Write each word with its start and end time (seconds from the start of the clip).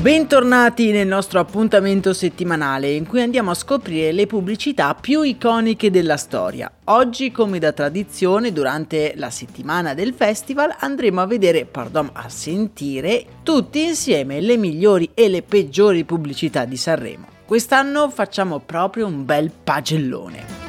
Bentornati 0.00 0.92
nel 0.92 1.06
nostro 1.06 1.40
appuntamento 1.40 2.14
settimanale 2.14 2.90
in 2.90 3.06
cui 3.06 3.20
andiamo 3.20 3.50
a 3.50 3.54
scoprire 3.54 4.12
le 4.12 4.26
pubblicità 4.26 4.94
più 4.94 5.20
iconiche 5.20 5.90
della 5.90 6.16
storia. 6.16 6.72
Oggi, 6.84 7.30
come 7.30 7.58
da 7.58 7.72
tradizione, 7.72 8.50
durante 8.50 9.12
la 9.16 9.28
settimana 9.28 9.92
del 9.92 10.14
festival 10.14 10.74
andremo 10.78 11.20
a 11.20 11.26
vedere, 11.26 11.66
pardon, 11.66 12.08
a 12.14 12.30
sentire 12.30 13.26
tutti 13.42 13.84
insieme 13.84 14.40
le 14.40 14.56
migliori 14.56 15.10
e 15.12 15.28
le 15.28 15.42
peggiori 15.42 16.04
pubblicità 16.04 16.64
di 16.64 16.78
Sanremo. 16.78 17.26
Quest'anno 17.44 18.08
facciamo 18.08 18.58
proprio 18.60 19.06
un 19.06 19.26
bel 19.26 19.50
pagellone. 19.50 20.60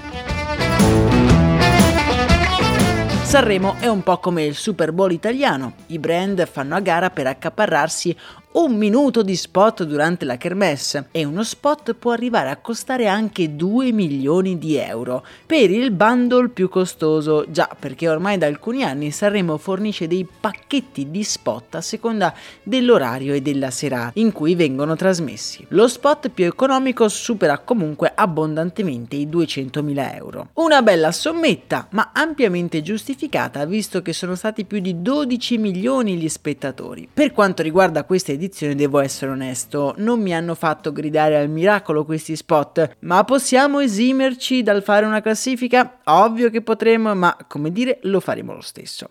Sanremo 3.31 3.75
è 3.79 3.87
un 3.87 4.03
po' 4.03 4.17
come 4.17 4.43
il 4.43 4.55
Super 4.55 4.91
Bowl 4.91 5.13
italiano, 5.13 5.75
i 5.87 5.99
brand 5.99 6.45
fanno 6.47 6.75
a 6.75 6.81
gara 6.81 7.11
per 7.11 7.27
accaparrarsi 7.27 8.13
un 8.53 8.75
minuto 8.75 9.23
di 9.23 9.37
spot 9.37 9.83
durante 9.85 10.25
la 10.25 10.35
kermesse 10.35 11.07
e 11.11 11.23
uno 11.23 11.41
spot 11.41 11.93
può 11.93 12.11
arrivare 12.11 12.49
a 12.49 12.57
costare 12.57 13.07
anche 13.07 13.55
2 13.55 13.93
milioni 13.93 14.57
di 14.57 14.75
euro 14.75 15.25
per 15.45 15.71
il 15.71 15.91
bundle 15.91 16.49
più 16.49 16.67
costoso, 16.67 17.45
già 17.47 17.69
perché 17.79 18.09
ormai 18.09 18.37
da 18.37 18.47
alcuni 18.47 18.83
anni 18.83 19.11
Sanremo 19.11 19.57
fornisce 19.57 20.07
dei 20.07 20.27
pacchetti 20.27 21.09
di 21.09 21.23
spot 21.23 21.75
a 21.75 21.81
seconda 21.81 22.33
dell'orario 22.61 23.33
e 23.33 23.41
della 23.41 23.71
serata 23.71 24.19
in 24.19 24.33
cui 24.33 24.55
vengono 24.55 24.97
trasmessi. 24.97 25.65
Lo 25.69 25.87
spot 25.87 26.27
più 26.27 26.43
economico 26.43 27.07
supera 27.07 27.57
comunque 27.59 28.11
abbondantemente 28.13 29.15
i 29.15 29.27
200.000 29.27 30.15
euro. 30.15 30.49
Una 30.55 30.81
bella 30.81 31.13
sommetta, 31.13 31.87
ma 31.91 32.11
ampiamente 32.13 32.81
giustificata 32.81 33.63
visto 33.63 34.01
che 34.01 34.11
sono 34.11 34.35
stati 34.35 34.65
più 34.65 34.79
di 34.79 35.01
12 35.01 35.57
milioni 35.57 36.17
gli 36.17 36.27
spettatori. 36.27 37.07
Per 37.11 37.31
quanto 37.31 37.63
riguarda 37.63 38.03
queste 38.03 38.39
edizione 38.41 38.73
devo 38.73 38.99
essere 38.99 39.31
onesto, 39.31 39.93
non 39.97 40.19
mi 40.19 40.33
hanno 40.33 40.55
fatto 40.55 40.91
gridare 40.91 41.37
al 41.37 41.47
miracolo 41.47 42.03
questi 42.03 42.35
spot, 42.35 42.97
ma 43.01 43.23
possiamo 43.23 43.79
esimerci 43.79 44.63
dal 44.63 44.81
fare 44.81 45.05
una 45.05 45.21
classifica? 45.21 45.99
Ovvio 46.05 46.49
che 46.49 46.63
potremmo, 46.63 47.13
ma 47.13 47.37
come 47.47 47.71
dire, 47.71 47.99
lo 48.03 48.19
faremo 48.19 48.53
lo 48.53 48.61
stesso. 48.61 49.09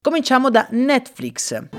Cominciamo 0.00 0.48
da 0.48 0.66
Netflix 0.70 1.77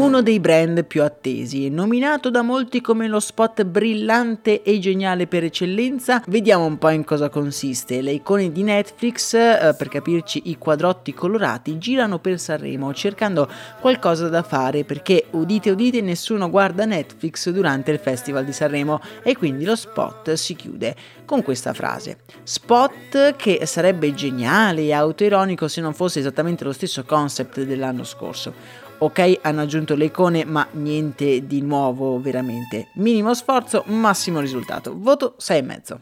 uno 0.00 0.22
dei 0.22 0.40
brand 0.40 0.86
più 0.86 1.02
attesi, 1.02 1.68
nominato 1.68 2.30
da 2.30 2.40
molti 2.40 2.80
come 2.80 3.06
lo 3.06 3.20
spot 3.20 3.64
brillante 3.64 4.62
e 4.62 4.78
geniale 4.78 5.26
per 5.26 5.44
eccellenza. 5.44 6.22
Vediamo 6.26 6.64
un 6.64 6.78
po' 6.78 6.88
in 6.88 7.04
cosa 7.04 7.28
consiste. 7.28 8.00
Le 8.00 8.12
icone 8.12 8.50
di 8.50 8.62
Netflix, 8.62 9.34
eh, 9.34 9.74
per 9.76 9.88
capirci 9.88 10.42
i 10.46 10.56
quadrotti 10.56 11.12
colorati, 11.12 11.76
girano 11.76 12.18
per 12.18 12.40
Sanremo 12.40 12.94
cercando 12.94 13.46
qualcosa 13.78 14.30
da 14.30 14.42
fare 14.42 14.84
perché 14.84 15.26
udite 15.32 15.68
udite 15.68 16.00
nessuno 16.00 16.48
guarda 16.48 16.86
Netflix 16.86 17.50
durante 17.50 17.90
il 17.90 17.98
Festival 17.98 18.46
di 18.46 18.52
Sanremo 18.52 19.02
e 19.22 19.36
quindi 19.36 19.66
lo 19.66 19.76
spot 19.76 20.32
si 20.32 20.56
chiude 20.56 20.96
con 21.26 21.42
questa 21.42 21.74
frase. 21.74 22.20
Spot 22.42 23.36
che 23.36 23.66
sarebbe 23.66 24.14
geniale 24.14 24.80
e 24.80 24.92
autoironico 24.94 25.68
se 25.68 25.82
non 25.82 25.92
fosse 25.92 26.20
esattamente 26.20 26.64
lo 26.64 26.72
stesso 26.72 27.04
concept 27.04 27.60
dell'anno 27.64 28.02
scorso. 28.02 28.79
Ok, 29.02 29.38
hanno 29.40 29.62
aggiunto 29.62 29.94
le 29.94 30.04
icone, 30.06 30.44
ma 30.44 30.66
niente 30.72 31.46
di 31.46 31.62
nuovo 31.62 32.20
veramente. 32.20 32.88
Minimo 32.96 33.32
sforzo, 33.32 33.82
massimo 33.86 34.40
risultato. 34.40 34.94
Voto 34.94 35.36
6,5. 35.38 35.96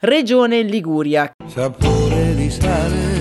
Regione 0.00 0.62
Liguria. 0.62 1.30
Sapore 1.46 2.34
di 2.34 2.50
sale, 2.50 3.20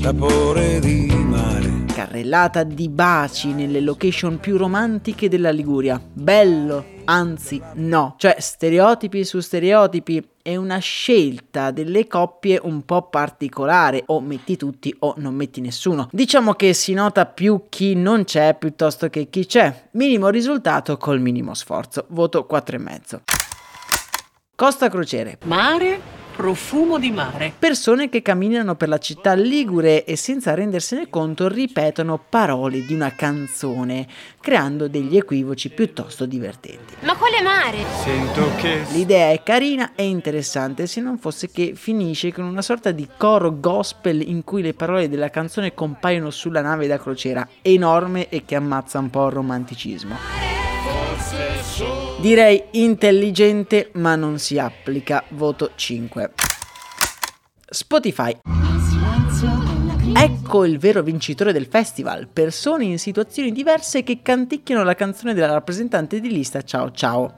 sapore 0.00 0.80
di 0.80 1.06
mare. 1.14 1.63
Carrellata 2.04 2.64
di 2.64 2.90
baci 2.90 3.54
nelle 3.54 3.80
location 3.80 4.38
più 4.38 4.58
romantiche 4.58 5.30
della 5.30 5.48
Liguria. 5.48 5.98
Bello, 6.12 6.84
anzi 7.04 7.58
no. 7.76 8.16
Cioè, 8.18 8.36
stereotipi 8.40 9.24
su 9.24 9.40
stereotipi 9.40 10.22
è 10.42 10.54
una 10.56 10.76
scelta 10.76 11.70
delle 11.70 12.06
coppie 12.06 12.60
un 12.62 12.84
po' 12.84 13.08
particolare, 13.08 14.02
o 14.04 14.20
metti 14.20 14.58
tutti 14.58 14.94
o 14.98 15.14
non 15.16 15.34
metti 15.34 15.62
nessuno. 15.62 16.10
Diciamo 16.12 16.52
che 16.52 16.74
si 16.74 16.92
nota 16.92 17.24
più 17.24 17.62
chi 17.70 17.94
non 17.94 18.24
c'è 18.24 18.54
piuttosto 18.54 19.08
che 19.08 19.30
chi 19.30 19.46
c'è. 19.46 19.88
Minimo 19.92 20.28
risultato 20.28 20.98
col 20.98 21.20
minimo 21.20 21.54
sforzo. 21.54 22.04
Voto 22.08 22.46
4,5. 22.50 23.20
Costa 24.54 24.90
Crociere. 24.90 25.38
Mare? 25.44 26.23
Profumo 26.34 26.98
di 26.98 27.10
mare. 27.10 27.52
Persone 27.58 28.08
che 28.08 28.20
camminano 28.20 28.74
per 28.74 28.88
la 28.88 28.98
città 28.98 29.34
ligure 29.34 30.04
e 30.04 30.16
senza 30.16 30.54
rendersene 30.54 31.08
conto 31.08 31.48
ripetono 31.48 32.20
parole 32.28 32.84
di 32.84 32.92
una 32.92 33.12
canzone, 33.12 34.06
creando 34.40 34.88
degli 34.88 35.16
equivoci 35.16 35.70
piuttosto 35.70 36.26
divertenti. 36.26 36.94
Ma 37.00 37.16
quale 37.16 37.40
mare? 37.40 37.78
Sento 38.02 38.50
che... 38.56 38.82
L'idea 38.90 39.30
è 39.30 39.42
carina 39.42 39.92
e 39.94 40.06
interessante 40.06 40.86
se 40.86 41.00
non 41.00 41.18
fosse 41.18 41.50
che 41.50 41.74
finisce 41.76 42.32
con 42.32 42.44
una 42.44 42.62
sorta 42.62 42.90
di 42.90 43.08
coro 43.16 43.58
gospel 43.60 44.20
in 44.20 44.42
cui 44.42 44.62
le 44.62 44.74
parole 44.74 45.08
della 45.08 45.30
canzone 45.30 45.72
compaiono 45.72 46.30
sulla 46.30 46.62
nave 46.62 46.86
da 46.86 46.98
crociera, 46.98 47.48
enorme 47.62 48.28
e 48.28 48.44
che 48.44 48.56
ammazza 48.56 48.98
un 48.98 49.10
po' 49.10 49.26
il 49.26 49.32
romanticismo. 49.32 50.43
Direi 52.24 52.68
intelligente 52.70 53.90
ma 53.96 54.16
non 54.16 54.38
si 54.38 54.58
applica, 54.58 55.22
voto 55.32 55.72
5. 55.74 56.32
Spotify. 57.68 58.38
Ecco 60.14 60.64
il 60.64 60.78
vero 60.78 61.02
vincitore 61.02 61.52
del 61.52 61.66
festival, 61.66 62.26
persone 62.32 62.86
in 62.86 62.98
situazioni 62.98 63.52
diverse 63.52 64.02
che 64.02 64.22
canticchiano 64.22 64.82
la 64.84 64.94
canzone 64.94 65.34
della 65.34 65.52
rappresentante 65.52 66.18
di 66.18 66.30
lista 66.30 66.62
Ciao 66.62 66.92
Ciao. 66.92 67.30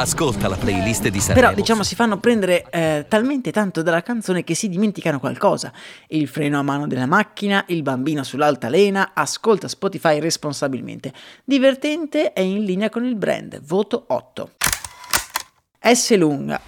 Ascolta 0.00 0.48
la 0.48 0.56
playlist 0.56 1.08
di 1.08 1.20
Sanremo. 1.20 1.48
Però 1.48 1.52
diciamo 1.52 1.82
si 1.82 1.94
fanno 1.94 2.18
prendere 2.18 2.64
eh, 2.70 3.04
talmente 3.06 3.52
tanto 3.52 3.82
dalla 3.82 4.00
canzone 4.02 4.42
che 4.44 4.54
si 4.54 4.70
dimenticano 4.70 5.20
qualcosa. 5.20 5.70
Il 6.08 6.26
freno 6.26 6.58
a 6.58 6.62
mano 6.62 6.86
della 6.86 7.04
macchina, 7.04 7.62
il 7.68 7.82
bambino 7.82 8.22
sull'altalena, 8.22 9.10
ascolta 9.12 9.68
Spotify 9.68 10.18
responsabilmente. 10.18 11.12
Divertente 11.44 12.32
e 12.32 12.42
in 12.42 12.64
linea 12.64 12.88
con 12.88 13.04
il 13.04 13.14
brand, 13.14 13.60
voto 13.60 14.04
8. 14.08 14.50
S 15.80 16.16
lunga. 16.16 16.58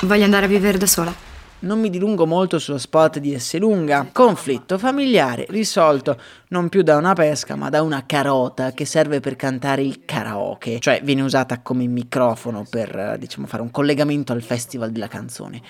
Voglio 0.00 0.24
andare 0.24 0.46
a 0.46 0.48
vivere 0.48 0.78
da 0.78 0.86
sola. 0.86 1.29
Non 1.62 1.78
mi 1.78 1.90
dilungo 1.90 2.26
molto 2.26 2.58
sullo 2.58 2.78
spot 2.78 3.18
di 3.18 3.38
S 3.38 3.58
lunga. 3.58 4.08
Conflitto 4.10 4.78
familiare 4.78 5.44
risolto 5.50 6.18
non 6.48 6.70
più 6.70 6.80
da 6.80 6.96
una 6.96 7.12
pesca 7.12 7.54
ma 7.54 7.68
da 7.68 7.82
una 7.82 8.06
carota 8.06 8.72
che 8.72 8.86
serve 8.86 9.20
per 9.20 9.36
cantare 9.36 9.82
il 9.82 10.06
karaoke, 10.06 10.78
cioè 10.78 11.02
viene 11.02 11.20
usata 11.20 11.60
come 11.60 11.84
microfono 11.84 12.64
per 12.68 13.16
diciamo 13.18 13.46
fare 13.46 13.62
un 13.62 13.70
collegamento 13.70 14.32
al 14.32 14.40
festival 14.40 14.90
della 14.90 15.08
canzone. 15.08 15.60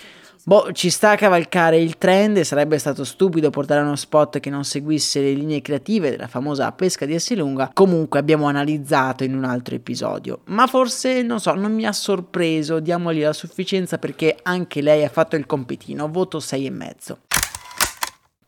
Boh, 0.50 0.72
ci 0.72 0.90
sta 0.90 1.10
a 1.10 1.14
cavalcare 1.14 1.78
il 1.78 1.96
trend 1.96 2.36
e 2.36 2.42
sarebbe 2.42 2.76
stato 2.76 3.04
stupido 3.04 3.50
portare 3.50 3.82
uno 3.82 3.94
spot 3.94 4.40
che 4.40 4.50
non 4.50 4.64
seguisse 4.64 5.20
le 5.20 5.30
linee 5.30 5.62
creative 5.62 6.10
della 6.10 6.26
famosa 6.26 6.72
pesca 6.72 7.06
di 7.06 7.14
Essilunga. 7.14 7.70
Comunque 7.72 8.18
abbiamo 8.18 8.48
analizzato 8.48 9.22
in 9.22 9.36
un 9.36 9.44
altro 9.44 9.76
episodio. 9.76 10.40
Ma 10.46 10.66
forse, 10.66 11.22
non 11.22 11.38
so, 11.38 11.54
non 11.54 11.72
mi 11.72 11.86
ha 11.86 11.92
sorpreso, 11.92 12.80
diamogli 12.80 13.22
la 13.22 13.32
sufficienza 13.32 13.98
perché 13.98 14.36
anche 14.42 14.82
lei 14.82 15.04
ha 15.04 15.08
fatto 15.08 15.36
il 15.36 15.46
compitino. 15.46 16.10
Voto 16.10 16.38
6,5. 16.38 17.29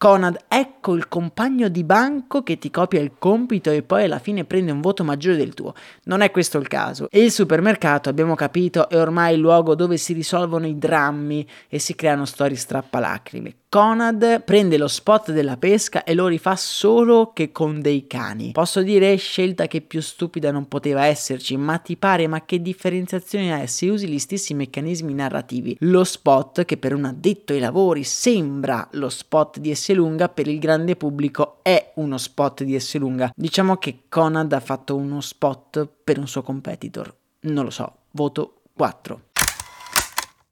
Conad, 0.02 0.36
ecco 0.48 0.96
il 0.96 1.06
compagno 1.06 1.68
di 1.68 1.84
banco 1.84 2.42
che 2.42 2.58
ti 2.58 2.72
copia 2.72 2.98
il 2.98 3.12
compito 3.20 3.70
e 3.70 3.84
poi 3.84 4.02
alla 4.02 4.18
fine 4.18 4.44
prende 4.44 4.72
un 4.72 4.80
voto 4.80 5.04
maggiore 5.04 5.36
del 5.36 5.54
tuo. 5.54 5.74
Non 6.06 6.22
è 6.22 6.32
questo 6.32 6.58
il 6.58 6.66
caso. 6.66 7.06
E 7.08 7.22
il 7.22 7.30
supermercato, 7.30 8.08
abbiamo 8.08 8.34
capito, 8.34 8.88
è 8.88 8.98
ormai 8.98 9.34
il 9.34 9.40
luogo 9.40 9.76
dove 9.76 9.98
si 9.98 10.12
risolvono 10.12 10.66
i 10.66 10.76
drammi 10.76 11.46
e 11.68 11.78
si 11.78 11.94
creano 11.94 12.24
storie 12.24 12.56
strappalacrime. 12.56 13.61
Conad 13.72 14.42
prende 14.42 14.76
lo 14.76 14.86
spot 14.86 15.32
della 15.32 15.56
pesca 15.56 16.04
e 16.04 16.12
lo 16.12 16.26
rifà 16.26 16.56
solo 16.56 17.32
che 17.32 17.52
con 17.52 17.80
dei 17.80 18.06
cani. 18.06 18.52
Posso 18.52 18.82
dire 18.82 19.16
scelta 19.16 19.66
che 19.66 19.80
più 19.80 20.02
stupida 20.02 20.50
non 20.50 20.68
poteva 20.68 21.06
esserci, 21.06 21.56
ma 21.56 21.78
ti 21.78 21.96
pare 21.96 22.26
ma 22.26 22.44
che 22.44 22.60
differenziazione 22.60 23.62
è 23.62 23.64
se 23.64 23.88
usi 23.88 24.08
gli 24.08 24.18
stessi 24.18 24.52
meccanismi 24.52 25.14
narrativi? 25.14 25.74
Lo 25.80 26.04
spot 26.04 26.66
che 26.66 26.76
per 26.76 26.92
un 26.92 27.06
addetto 27.06 27.54
ai 27.54 27.60
lavori 27.60 28.04
sembra 28.04 28.86
lo 28.92 29.08
spot 29.08 29.58
di 29.58 29.70
Esselunga, 29.70 30.28
per 30.28 30.48
il 30.48 30.58
grande 30.58 30.94
pubblico 30.94 31.60
è 31.62 31.92
uno 31.94 32.18
spot 32.18 32.64
di 32.64 32.74
Esselunga. 32.74 33.32
Diciamo 33.34 33.78
che 33.78 34.00
Conad 34.10 34.52
ha 34.52 34.60
fatto 34.60 34.96
uno 34.96 35.22
spot 35.22 35.88
per 36.04 36.18
un 36.18 36.28
suo 36.28 36.42
competitor. 36.42 37.10
Non 37.44 37.64
lo 37.64 37.70
so, 37.70 37.90
voto 38.10 38.64
4. 38.74 39.20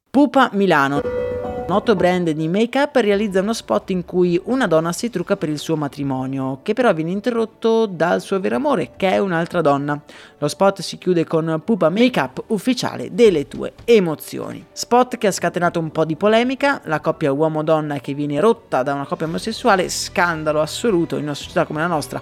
Pupa 0.09 0.49
Milano 0.53 1.30
noto 1.67 1.95
brand 1.95 2.29
di 2.29 2.47
make-up 2.47 2.95
realizza 2.97 3.39
uno 3.39 3.53
spot 3.53 3.91
in 3.91 4.03
cui 4.03 4.39
una 4.45 4.67
donna 4.67 4.91
si 4.91 5.09
trucca 5.09 5.37
per 5.37 5.49
il 5.49 5.57
suo 5.57 5.77
matrimonio, 5.77 6.59
che 6.63 6.73
però 6.73 6.93
viene 6.93 7.11
interrotto 7.11 7.85
dal 7.85 8.19
suo 8.21 8.39
vero 8.39 8.57
amore, 8.57 8.91
che 8.97 9.09
è 9.09 9.19
un'altra 9.19 9.61
donna. 9.61 9.99
Lo 10.37 10.47
spot 10.47 10.81
si 10.81 10.97
chiude 10.97 11.23
con 11.23 11.61
Pupa 11.63 11.89
Make-up 11.89 12.43
ufficiale 12.47 13.13
delle 13.13 13.47
tue 13.47 13.73
emozioni. 13.85 14.65
Spot 14.71 15.17
che 15.17 15.27
ha 15.27 15.31
scatenato 15.31 15.79
un 15.79 15.91
po' 15.91 16.03
di 16.03 16.15
polemica, 16.15 16.81
la 16.85 16.99
coppia 16.99 17.31
uomo-donna 17.31 17.99
che 17.99 18.13
viene 18.13 18.39
rotta 18.39 18.83
da 18.83 18.93
una 18.93 19.05
coppia 19.05 19.27
omosessuale, 19.27 19.87
scandalo 19.89 20.59
assoluto 20.59 21.15
in 21.15 21.23
una 21.23 21.33
società 21.33 21.65
come 21.65 21.79
la 21.79 21.87
nostra. 21.87 22.21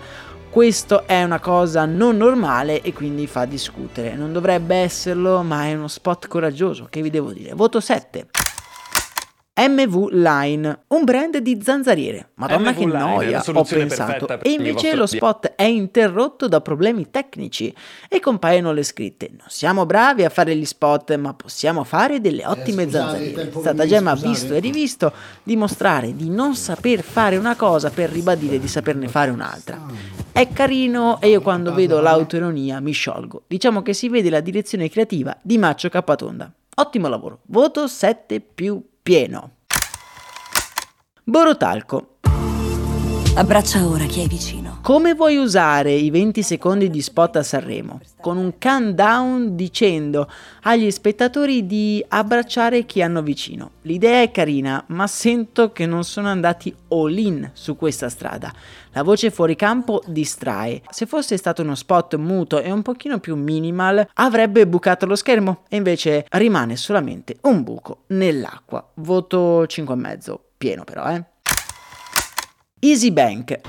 Questo 0.49 1.07
è 1.07 1.23
una 1.23 1.39
cosa 1.39 1.85
non 1.85 2.17
normale 2.17 2.81
e 2.81 2.91
quindi 2.91 3.27
fa 3.27 3.45
discutere. 3.45 4.15
Non 4.15 4.33
dovrebbe 4.33 4.75
esserlo, 4.75 5.43
ma 5.43 5.65
è 5.65 5.75
uno 5.75 5.87
spot 5.87 6.27
coraggioso, 6.27 6.87
che 6.89 7.01
vi 7.01 7.09
devo 7.09 7.31
dire. 7.31 7.53
Voto 7.53 7.79
7. 7.79 8.27
MV 9.67 10.09
Line, 10.11 10.79
un 10.87 11.03
brand 11.03 11.37
di 11.37 11.59
zanzariere. 11.61 12.29
Madonna 12.35 12.71
MV 12.71 12.77
che 12.77 12.85
Line 12.85 12.97
noia, 12.97 13.43
ho 13.45 13.63
pensato. 13.63 14.39
E 14.41 14.51
invece 14.51 14.95
lo 14.95 15.05
spot 15.05 15.53
è 15.55 15.63
interrotto 15.63 16.47
da 16.47 16.61
problemi 16.61 17.09
tecnici 17.11 17.73
e 18.07 18.21
compaiono 18.21 18.71
le 18.71 18.83
scritte. 18.83 19.27
Non 19.31 19.47
siamo 19.49 19.85
bravi 19.85 20.23
a 20.23 20.29
fare 20.29 20.55
gli 20.55 20.63
spot, 20.63 21.15
ma 21.17 21.33
possiamo 21.33 21.83
fare 21.83 22.21
delle 22.21 22.43
eh, 22.43 22.47
ottime 22.47 22.83
eh, 22.83 22.89
zanzariere. 22.89 23.51
Stratagema 23.51 24.11
ha 24.11 24.15
visto 24.15 24.53
e 24.53 24.59
rivisto, 24.59 25.11
dimostrare 25.43 26.15
di 26.15 26.29
non 26.29 26.55
saper 26.55 27.01
fare 27.01 27.35
una 27.35 27.55
cosa 27.55 27.89
per 27.89 28.09
ribadire 28.09 28.59
di 28.59 28.67
saperne 28.69 29.09
fare 29.09 29.31
un'altra. 29.31 29.81
È 30.31 30.47
carino 30.53 31.19
e 31.19 31.29
io 31.29 31.41
quando 31.41 31.73
vedo 31.73 31.99
l'autoironia 31.99 32.79
mi 32.79 32.91
sciolgo. 32.91 33.43
Diciamo 33.47 33.81
che 33.81 33.93
si 33.93 34.07
vede 34.07 34.29
la 34.29 34.39
direzione 34.39 34.89
creativa 34.89 35.35
di 35.41 35.57
Maccio 35.57 35.89
Capatonda. 35.89 36.49
Ottimo 36.75 37.09
lavoro. 37.09 37.39
Voto 37.47 37.87
7 37.87 38.39
più 38.39 38.81
pieno. 39.09 39.53
Borotalco. 41.23 42.17
Abbraccia 43.33 43.87
ora 43.87 44.05
chi 44.05 44.21
è 44.21 44.27
vicino. 44.27 44.68
Come 44.81 45.13
vuoi 45.13 45.37
usare 45.37 45.91
i 45.91 46.09
20 46.09 46.41
secondi 46.41 46.89
di 46.89 47.01
spot 47.01 47.35
a 47.35 47.43
Sanremo? 47.43 47.99
Con 48.19 48.37
un 48.37 48.53
countdown 48.57 49.55
dicendo 49.55 50.27
agli 50.63 50.89
spettatori 50.89 51.67
di 51.67 52.03
abbracciare 52.07 52.85
chi 52.85 53.01
hanno 53.01 53.21
vicino. 53.21 53.71
L'idea 53.83 54.21
è 54.21 54.31
carina, 54.31 54.83
ma 54.87 55.05
sento 55.05 55.71
che 55.73 55.85
non 55.85 56.03
sono 56.03 56.29
andati 56.29 56.73
all 56.87 57.15
in 57.17 57.51
su 57.53 57.75
questa 57.75 58.09
strada. 58.09 58.51
La 58.93 59.03
voce 59.03 59.29
fuori 59.29 59.55
campo 59.55 60.01
distrae. 60.07 60.81
Se 60.89 61.05
fosse 61.05 61.37
stato 61.37 61.61
uno 61.61 61.75
spot 61.75 62.15
muto 62.15 62.59
e 62.59 62.71
un 62.71 62.81
pochino 62.81 63.19
più 63.19 63.35
minimal, 63.35 64.09
avrebbe 64.13 64.65
bucato 64.65 65.05
lo 65.05 65.15
schermo 65.15 65.63
e 65.69 65.75
invece 65.75 66.25
rimane 66.31 66.75
solamente 66.77 67.37
un 67.41 67.61
buco 67.63 68.03
nell'acqua. 68.07 68.89
Voto 68.95 69.63
5,5, 69.65 70.35
pieno 70.57 70.83
però, 70.83 71.09
eh. 71.11 71.23
Easy 72.79 73.11
Bank. 73.11 73.59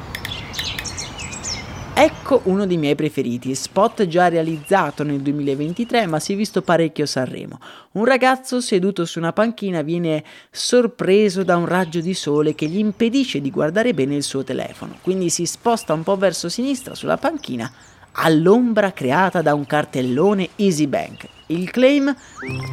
Ecco 2.02 2.40
uno 2.44 2.64
dei 2.64 2.78
miei 2.78 2.94
preferiti, 2.94 3.54
spot 3.54 4.06
già 4.06 4.28
realizzato 4.28 5.02
nel 5.02 5.20
2023 5.20 6.06
ma 6.06 6.18
si 6.18 6.32
è 6.32 6.36
visto 6.36 6.62
parecchio 6.62 7.04
a 7.04 7.06
Sanremo. 7.06 7.58
Un 7.92 8.06
ragazzo 8.06 8.62
seduto 8.62 9.04
su 9.04 9.18
una 9.18 9.34
panchina 9.34 9.82
viene 9.82 10.24
sorpreso 10.50 11.44
da 11.44 11.58
un 11.58 11.66
raggio 11.66 12.00
di 12.00 12.14
sole 12.14 12.54
che 12.54 12.68
gli 12.68 12.78
impedisce 12.78 13.42
di 13.42 13.50
guardare 13.50 13.92
bene 13.92 14.14
il 14.14 14.22
suo 14.22 14.42
telefono, 14.42 14.96
quindi 15.02 15.28
si 15.28 15.44
sposta 15.44 15.92
un 15.92 16.02
po' 16.02 16.16
verso 16.16 16.48
sinistra 16.48 16.94
sulla 16.94 17.18
panchina 17.18 17.70
all'ombra 18.12 18.92
creata 18.92 19.42
da 19.42 19.54
un 19.54 19.66
cartellone 19.66 20.50
Easy 20.56 20.86
Bank. 20.86 21.28
Il 21.46 21.70
claim 21.70 22.14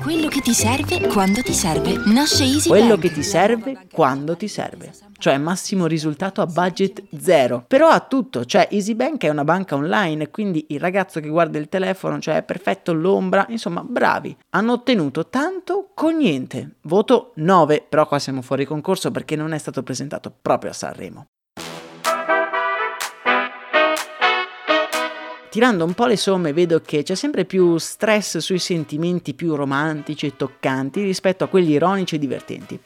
Quello 0.03 0.27
che 0.27 0.39
ti 0.41 0.53
serve 0.53 1.07
quando 1.07 1.41
ti 1.41 1.53
serve. 1.53 1.99
Nasce 2.05 2.43
Easy 2.43 2.67
Quello 2.69 2.89
Bank. 2.89 3.01
che 3.01 3.11
ti 3.11 3.23
serve 3.23 3.87
quando 3.91 4.37
ti 4.37 4.47
serve. 4.47 4.91
Cioè 5.17 5.37
massimo 5.37 5.87
risultato 5.87 6.41
a 6.41 6.45
budget 6.45 7.01
zero. 7.19 7.63
Però 7.67 7.87
ha 7.87 7.99
tutto, 8.01 8.45
cioè 8.45 8.67
Easy 8.69 8.93
Bank 8.93 9.23
è 9.23 9.29
una 9.29 9.43
banca 9.43 9.73
online, 9.73 10.29
quindi 10.29 10.67
il 10.69 10.79
ragazzo 10.79 11.19
che 11.19 11.27
guarda 11.27 11.57
il 11.57 11.69
telefono, 11.69 12.19
cioè 12.19 12.37
è 12.37 12.43
perfetto 12.43 12.93
l'ombra, 12.93 13.45
insomma, 13.49 13.83
bravi. 13.83 14.37
Hanno 14.51 14.73
ottenuto 14.73 15.27
tanto 15.27 15.89
con 15.95 16.17
niente. 16.17 16.75
Voto 16.81 17.31
9, 17.35 17.85
però 17.89 18.07
qua 18.07 18.19
siamo 18.19 18.43
fuori 18.43 18.65
concorso 18.65 19.09
perché 19.09 19.35
non 19.35 19.53
è 19.53 19.57
stato 19.57 19.81
presentato 19.81 20.31
proprio 20.39 20.69
a 20.69 20.73
Sanremo. 20.75 21.25
Tirando 25.49 25.85
un 25.85 25.93
po' 25.93 26.05
le 26.05 26.17
somme 26.17 26.53
vedo 26.53 26.81
che 26.81 27.03
c'è 27.03 27.15
sempre 27.15 27.45
più 27.45 27.77
stress 27.77 28.37
sui 28.37 28.59
sentimenti 28.59 29.33
più 29.33 29.55
romantici 29.55 30.25
e 30.25 30.35
toccanti 30.35 31.01
rispetto 31.03 31.43
a 31.43 31.47
quelli 31.47 31.71
ironici 31.71 32.15
e 32.15 32.19
divertenti. 32.19 32.79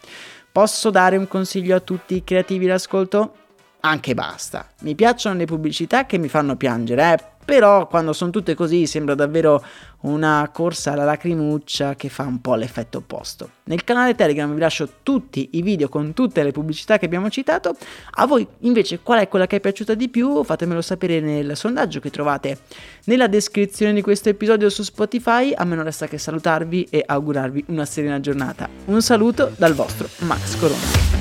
Posso 0.52 0.90
dare 0.90 1.18
un 1.18 1.28
consiglio 1.28 1.76
a 1.76 1.80
tutti 1.80 2.16
i 2.16 2.24
creativi 2.24 2.66
d'ascolto? 2.66 3.36
Anche 3.82 4.14
basta. 4.14 4.68
Mi 4.82 4.96
piacciono 4.96 5.38
le 5.38 5.46
pubblicità 5.46 6.06
che 6.06 6.18
mi 6.18 6.28
fanno 6.28 6.56
piangere, 6.56 7.14
eh? 7.14 7.31
Però 7.44 7.88
quando 7.88 8.14
sono 8.14 8.32
tutte 8.32 8.56
così 8.56 8.86
sembra 8.86 9.16
davvero 9.16 9.64
una 10.02 10.50
corsa 10.52 10.94
alla 10.94 11.04
lacrimuccia 11.04 11.96
che 11.96 12.10
fa 12.10 12.24
un 12.24 12.42
po' 12.42 12.56
l'effetto 12.56 13.00
opposto. 13.00 13.50
Nel 13.66 13.84
canale 13.84 14.16
Telegram 14.16 14.52
vi 14.54 14.60
lascio 14.60 14.90
tutti 15.04 15.50
i 15.54 15.62
video 15.62 15.90
con 15.90 16.14
tutte 16.14 16.44
le 16.44 16.52
pubblicità 16.52 16.98
che 16.98 17.06
abbiamo 17.06 17.30
citato, 17.30 17.76
a 18.16 18.26
voi 18.26 18.46
invece 18.60 19.00
qual 19.00 19.20
è 19.20 19.28
quella 19.28 19.48
che 19.48 19.58
è 19.58 19.60
piaciuta 19.60 19.94
di 19.94 20.10
più? 20.10 20.44
Fatemelo 20.44 20.82
sapere 20.82 21.20
nel 21.20 21.56
sondaggio 21.56 22.00
che 22.00 22.10
trovate 22.10 22.60
nella 23.06 23.28
descrizione 23.28 23.94
di 23.94 24.02
questo 24.02 24.30
episodio 24.30 24.70
su 24.70 24.84
Spotify, 24.84 25.54
a 25.56 25.64
me 25.66 25.76
non 25.76 25.84
resta 25.84 26.08
che 26.08 26.18
salutarvi 26.18 26.88
e 26.90 27.04
augurarvi 27.06 27.66
una 27.68 27.86
serena 27.86 28.20
giornata. 28.20 28.68
Un 28.86 29.02
saluto 29.02 29.52
dal 29.56 29.74
vostro 29.74 30.08
Max 30.20 30.58
Corona. 30.58 31.21